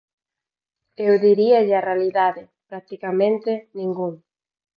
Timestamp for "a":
1.77-1.85